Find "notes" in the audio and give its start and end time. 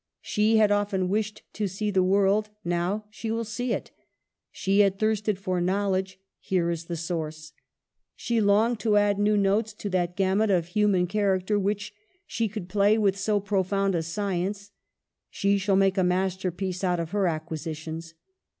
9.37-9.73